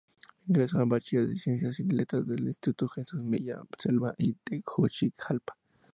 Egresó 0.49 0.79
como 0.79 0.93
Bachiller 0.95 1.29
en 1.29 1.37
Ciencias 1.37 1.79
y 1.79 1.83
Letras 1.83 2.25
del 2.27 2.47
Instituto 2.47 2.89
Jesús 2.89 3.21
Milla 3.21 3.61
Selva 3.77 4.15
de 4.17 4.33
Tegucigalpa. 4.43 5.55